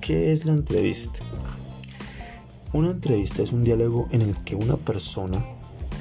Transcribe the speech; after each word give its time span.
¿Qué 0.00 0.32
es 0.32 0.46
la 0.46 0.52
entrevista? 0.52 1.20
Una 2.72 2.92
entrevista 2.92 3.42
es 3.42 3.52
un 3.52 3.64
diálogo 3.64 4.06
en 4.12 4.22
el 4.22 4.36
que 4.44 4.54
una 4.54 4.76
persona, 4.76 5.44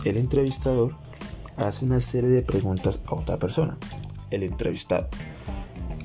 el 0.05 0.17
entrevistador, 0.17 0.95
hace 1.57 1.85
una 1.85 1.99
serie 1.99 2.29
de 2.29 2.41
preguntas 2.41 3.01
a 3.07 3.15
otra 3.15 3.37
persona, 3.37 3.77
el 4.31 4.43
entrevistado, 4.43 5.09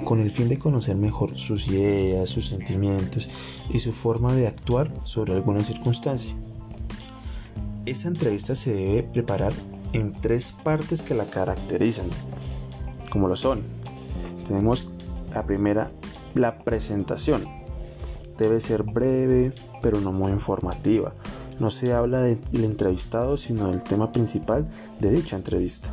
con 0.04 0.20
el 0.20 0.30
fin 0.30 0.48
de 0.48 0.58
conocer 0.58 0.96
mejor 0.96 1.38
sus 1.38 1.68
ideas, 1.68 2.28
sus 2.28 2.48
sentimientos 2.48 3.28
y 3.68 3.78
su 3.78 3.92
forma 3.92 4.32
de 4.34 4.46
actuar 4.46 4.90
sobre 5.04 5.34
alguna 5.34 5.62
circunstancia. 5.62 6.34
Esta 7.86 8.08
entrevista 8.08 8.54
se 8.54 8.74
debe 8.74 9.02
preparar 9.02 9.52
en 9.92 10.12
tres 10.12 10.52
partes 10.52 11.02
que 11.02 11.14
la 11.14 11.30
caracterizan, 11.30 12.10
como 13.10 13.26
lo 13.26 13.36
son. 13.36 13.62
Tenemos 14.46 14.88
la 15.34 15.44
primera, 15.44 15.90
la 16.34 16.58
presentación 16.58 17.60
debe 18.40 18.60
ser 18.60 18.82
breve, 18.82 19.52
pero 19.82 20.00
no 20.00 20.12
muy 20.12 20.32
informativa. 20.32 21.12
No 21.60 21.70
se 21.70 21.92
habla 21.92 22.22
del 22.22 22.64
entrevistado, 22.64 23.36
sino 23.36 23.68
del 23.68 23.82
tema 23.82 24.12
principal 24.12 24.66
de 24.98 25.10
dicha 25.10 25.36
entrevista. 25.36 25.90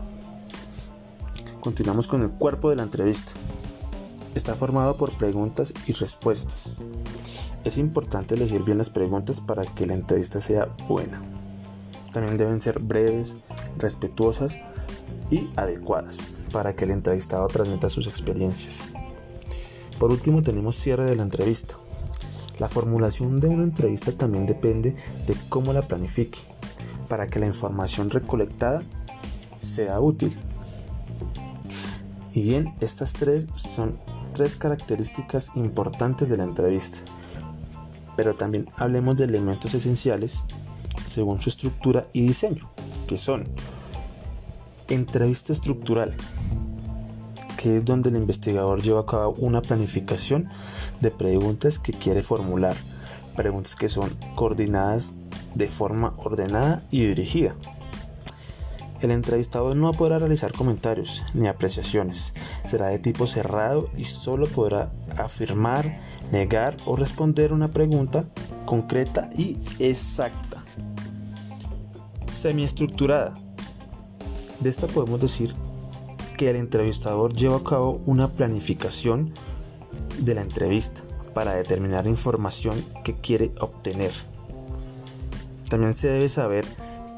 Continuamos 1.60 2.08
con 2.08 2.22
el 2.22 2.30
cuerpo 2.30 2.70
de 2.70 2.78
la 2.78 2.84
entrevista. 2.84 3.34
Está 4.34 4.56
formado 4.56 4.96
por 4.96 5.18
preguntas 5.18 5.74
y 5.88 5.94
respuestas. 5.94 6.82
Es 7.66 7.78
importante 7.78 8.36
elegir 8.36 8.64
bien 8.64 8.78
las 8.78 8.90
preguntas 8.90 9.42
para 9.42 9.66
que 9.66 9.86
la 9.86 9.94
entrevista 9.94 10.40
sea 10.40 10.68
buena. 10.88 11.22
También 12.12 12.38
deben 12.38 12.60
ser 12.60 12.80
breves, 12.80 13.36
respetuosas 13.78 14.58
y 15.30 15.50
adecuadas 15.56 16.32
para 16.52 16.76
que 16.76 16.86
el 16.86 16.92
entrevistado 16.92 17.48
transmita 17.48 17.90
sus 17.90 18.08
experiencias. 18.08 18.90
Por 20.00 20.12
último 20.12 20.44
tenemos 20.44 20.76
cierre 20.76 21.06
de 21.06 21.16
la 21.16 21.24
entrevista. 21.24 21.76
La 22.60 22.70
formulación 22.70 23.40
de 23.40 23.48
una 23.48 23.64
entrevista 23.64 24.12
también 24.12 24.46
depende 24.46 24.96
de 25.26 25.36
cómo 25.50 25.74
la 25.74 25.88
planifique, 25.88 26.40
para 27.08 27.28
que 27.28 27.40
la 27.40 27.46
información 27.46 28.10
recolectada 28.10 28.82
sea 29.56 30.00
útil. 30.00 30.38
Y 32.34 32.44
bien, 32.44 32.74
estas 32.80 33.14
tres 33.14 33.48
son 33.56 34.00
tres 34.34 34.56
características 34.56 35.52
importantes 35.56 36.30
de 36.30 36.38
la 36.38 36.44
entrevista. 36.44 37.00
Pero 38.16 38.36
también 38.36 38.68
hablemos 38.76 39.18
de 39.18 39.26
elementos 39.26 39.74
esenciales 39.74 40.44
según 41.08 41.42
su 41.42 41.50
estructura 41.50 42.08
y 42.14 42.22
diseño, 42.22 42.70
que 43.08 43.18
son 43.18 43.46
entrevista 44.88 45.54
estructural, 45.54 46.16
que 47.58 47.78
es 47.78 47.86
donde 47.86 48.10
el 48.10 48.18
investigador 48.18 48.82
lleva 48.82 49.02
a 49.02 49.06
cabo 49.06 49.36
una 49.40 49.62
planificación 49.62 50.50
de 51.02 51.12
preguntas 51.12 51.80
que 51.80 51.94
quiere 51.94 52.24
formular, 52.24 52.76
preguntas 53.36 53.76
que 53.76 53.90
son 53.90 54.16
coordinadas 54.36 55.14
de 55.56 55.68
forma 55.68 56.14
ordenada 56.18 56.84
y 56.92 57.06
dirigida. 57.06 57.56
El 59.02 59.12
entrevistador 59.12 59.76
no 59.76 59.94
podrá 59.94 60.18
realizar 60.18 60.54
comentarios 60.54 61.24
ni 61.36 61.48
apreciaciones, 61.48 62.34
será 62.64 62.88
de 62.88 62.98
tipo 62.98 63.28
cerrado 63.28 63.90
y 63.96 64.06
solo 64.06 64.48
podrá 64.48 64.92
afirmar, 65.18 66.00
negar 66.32 66.78
o 66.86 66.96
responder 66.96 67.54
una 67.54 67.68
pregunta 67.68 68.26
concreta 68.66 69.30
y 69.38 69.58
exacta. 69.78 70.57
Semiestructurada. 72.38 73.34
De 74.60 74.70
esta 74.70 74.86
podemos 74.86 75.20
decir 75.20 75.56
que 76.38 76.52
el 76.52 76.56
entrevistador 76.58 77.34
lleva 77.34 77.58
a 77.58 77.64
cabo 77.64 78.00
una 78.06 78.32
planificación 78.32 79.34
de 80.20 80.36
la 80.36 80.42
entrevista 80.42 81.02
para 81.34 81.56
determinar 81.56 82.04
la 82.04 82.12
información 82.12 82.86
que 83.04 83.16
quiere 83.16 83.54
obtener. 83.60 84.12
También 85.68 85.96
se 85.96 86.10
debe 86.10 86.30
saber 86.30 86.66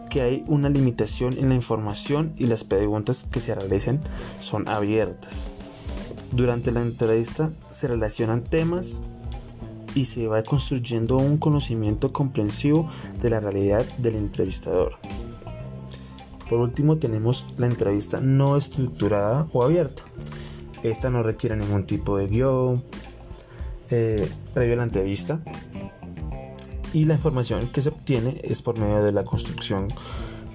que 0.10 0.22
hay 0.22 0.42
una 0.48 0.70
limitación 0.70 1.38
en 1.38 1.50
la 1.50 1.56
información 1.56 2.34
y 2.38 2.48
las 2.48 2.64
preguntas 2.64 3.26
que 3.30 3.42
se 3.42 3.54
realicen 3.54 4.00
son 4.40 4.70
abiertas. 4.70 5.52
Durante 6.32 6.72
la 6.72 6.82
entrevista 6.82 7.52
se 7.72 7.90
relacionan 7.90 8.42
temas 8.42 9.02
y 9.96 10.06
se 10.06 10.28
va 10.28 10.44
construyendo 10.44 11.18
un 11.18 11.38
conocimiento 11.38 12.14
comprensivo 12.14 12.90
de 13.22 13.30
la 13.30 13.40
realidad 13.40 13.86
del 13.98 14.16
entrevistador. 14.16 14.94
Por 16.50 16.60
último 16.60 16.98
tenemos 16.98 17.46
la 17.58 17.68
entrevista 17.68 18.20
no 18.20 18.58
estructurada 18.58 19.48
o 19.54 19.64
abierta. 19.64 20.04
Esta 20.82 21.10
no 21.10 21.22
requiere 21.22 21.56
ningún 21.56 21.86
tipo 21.86 22.18
de 22.18 22.28
guion 22.28 22.84
eh, 23.92 24.30
previo 24.54 24.74
a 24.74 24.78
la 24.78 24.84
entrevista. 24.84 25.40
Y 26.92 27.06
la 27.06 27.14
información 27.14 27.72
que 27.72 27.84
se 27.84 27.90
obtiene 27.90 28.42
es 28.44 28.64
por 28.64 28.80
medio 28.80 29.04
de 29.04 29.12
la 29.12 29.24
construcción 29.24 29.90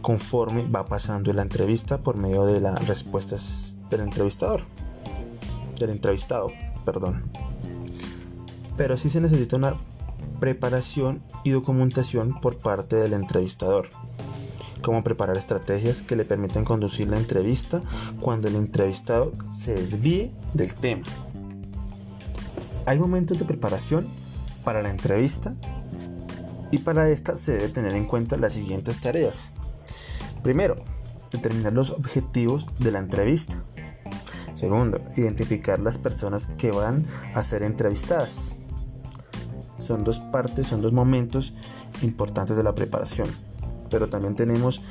conforme 0.02 0.68
va 0.68 0.84
pasando 0.84 1.32
la 1.32 1.42
entrevista 1.42 1.98
por 1.98 2.16
medio 2.16 2.44
de 2.44 2.60
las 2.60 2.86
respuestas 2.86 3.78
del 3.88 4.00
entrevistador 4.00 4.62
del 5.78 5.90
entrevistado 5.90 6.50
perdón. 6.84 7.30
Pero 8.76 8.96
sí 8.96 9.08
se 9.08 9.20
necesita 9.20 9.56
una 9.56 9.80
preparación 10.40 11.22
y 11.42 11.50
documentación 11.50 12.40
por 12.40 12.58
parte 12.58 12.96
del 12.96 13.12
entrevistador 13.12 13.88
cómo 14.84 15.02
preparar 15.02 15.38
estrategias 15.38 16.02
que 16.02 16.14
le 16.14 16.26
permitan 16.26 16.64
conducir 16.64 17.08
la 17.08 17.16
entrevista 17.16 17.80
cuando 18.20 18.48
el 18.48 18.54
entrevistado 18.54 19.32
se 19.50 19.74
desvíe 19.74 20.30
del 20.52 20.74
tema. 20.74 21.06
Hay 22.84 22.98
momentos 22.98 23.38
de 23.38 23.46
preparación 23.46 24.06
para 24.62 24.82
la 24.82 24.90
entrevista 24.90 25.54
y 26.70 26.78
para 26.78 27.08
esta 27.08 27.38
se 27.38 27.52
debe 27.52 27.70
tener 27.70 27.94
en 27.94 28.04
cuenta 28.04 28.36
las 28.36 28.52
siguientes 28.52 29.00
tareas. 29.00 29.54
Primero, 30.42 30.76
determinar 31.32 31.72
los 31.72 31.90
objetivos 31.90 32.66
de 32.78 32.92
la 32.92 32.98
entrevista. 32.98 33.56
Segundo, 34.52 35.00
identificar 35.16 35.80
las 35.80 35.96
personas 35.96 36.48
que 36.58 36.70
van 36.72 37.06
a 37.34 37.42
ser 37.42 37.62
entrevistadas. 37.62 38.58
Son 39.78 40.04
dos 40.04 40.20
partes, 40.20 40.66
son 40.66 40.82
dos 40.82 40.92
momentos 40.92 41.54
importantes 42.02 42.54
de 42.54 42.62
la 42.62 42.74
preparación 42.74 43.53
pero 43.90 44.08
también 44.08 44.34
tenemos 44.34 44.82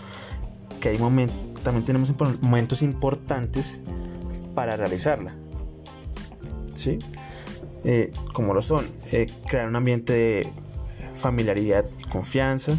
que 0.80 0.90
hay 0.90 0.98
momentos, 0.98 1.64
también 1.64 1.86
tenemos 1.86 2.14
momentos 2.42 2.82
importantes 2.82 3.84
para 4.54 4.76
realizarla. 4.78 5.34
¿Sí? 6.74 7.00
Eh, 7.86 8.12
como 8.34 8.54
lo 8.54 8.62
son, 8.62 8.88
eh, 9.12 9.32
crear 9.48 9.68
un 9.68 9.76
ambiente 9.76 10.14
de 10.14 10.50
familiaridad 11.18 11.86
y 12.00 12.04
confianza. 12.04 12.74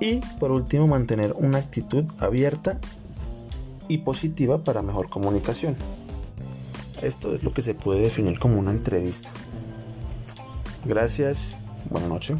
Y 0.00 0.20
por 0.38 0.50
último, 0.50 0.86
mantener 0.86 1.32
una 1.36 1.58
actitud 1.58 2.04
abierta 2.18 2.80
y 3.88 3.98
positiva 3.98 4.64
para 4.64 4.82
mejor 4.82 5.08
comunicación. 5.08 5.76
Esto 7.02 7.34
es 7.34 7.42
lo 7.42 7.52
que 7.52 7.62
se 7.62 7.74
puede 7.74 8.00
definir 8.00 8.38
como 8.38 8.58
una 8.58 8.70
entrevista. 8.70 9.30
Gracias, 10.84 11.56
buenas 11.90 12.08
noches. 12.08 12.36